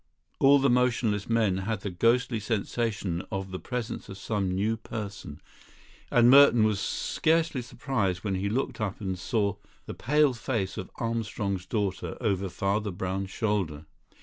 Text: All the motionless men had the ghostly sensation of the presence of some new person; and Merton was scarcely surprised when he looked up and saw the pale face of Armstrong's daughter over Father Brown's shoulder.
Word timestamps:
All 0.39 0.57
the 0.57 0.67
motionless 0.67 1.29
men 1.29 1.57
had 1.59 1.81
the 1.81 1.91
ghostly 1.91 2.39
sensation 2.39 3.21
of 3.31 3.51
the 3.51 3.59
presence 3.59 4.09
of 4.09 4.17
some 4.17 4.49
new 4.49 4.75
person; 4.75 5.39
and 6.09 6.27
Merton 6.27 6.63
was 6.63 6.79
scarcely 6.79 7.61
surprised 7.61 8.23
when 8.23 8.33
he 8.33 8.49
looked 8.49 8.81
up 8.81 8.99
and 8.99 9.15
saw 9.19 9.57
the 9.85 9.93
pale 9.93 10.33
face 10.33 10.75
of 10.75 10.89
Armstrong's 10.95 11.67
daughter 11.67 12.17
over 12.19 12.49
Father 12.49 12.89
Brown's 12.89 13.29
shoulder. 13.29 13.85